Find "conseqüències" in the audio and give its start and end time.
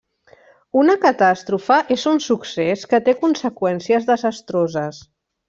3.21-4.09